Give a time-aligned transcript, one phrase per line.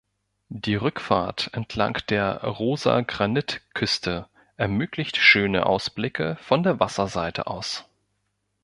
[0.49, 4.27] Die Rückfahrt entlang der Rosa-Granit-Küste
[4.57, 7.85] ermöglicht schöne Ausblicke von der Wasserseite aus.